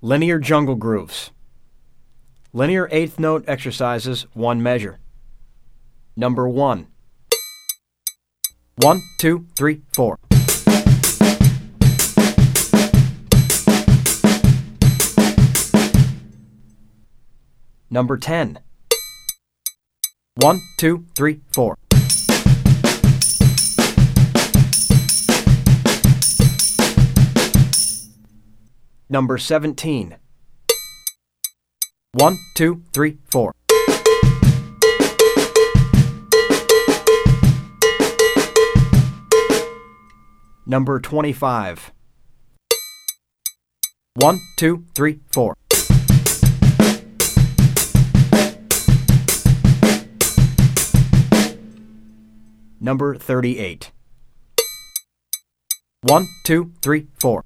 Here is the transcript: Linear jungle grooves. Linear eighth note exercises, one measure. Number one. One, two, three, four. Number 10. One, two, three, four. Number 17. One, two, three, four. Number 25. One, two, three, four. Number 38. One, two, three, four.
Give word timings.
Linear 0.00 0.38
jungle 0.38 0.76
grooves. 0.76 1.32
Linear 2.52 2.88
eighth 2.92 3.18
note 3.18 3.42
exercises, 3.48 4.26
one 4.32 4.62
measure. 4.62 5.00
Number 6.14 6.48
one. 6.48 6.86
One, 8.76 9.02
two, 9.18 9.46
three, 9.56 9.82
four. 9.92 10.20
Number 17.90 18.16
10. 18.18 18.60
One, 20.36 20.60
two, 20.78 21.06
three, 21.16 21.40
four. 21.52 21.76
Number 29.10 29.38
17. 29.38 30.16
One, 32.12 32.36
two, 32.54 32.82
three, 32.92 33.16
four. 33.24 33.52
Number 40.66 41.00
25. 41.00 41.92
One, 44.16 44.40
two, 44.58 44.84
three, 44.94 45.20
four. 45.32 45.54
Number 52.78 53.14
38. 53.14 53.90
One, 56.02 56.26
two, 56.44 56.72
three, 56.82 57.06
four. 57.18 57.44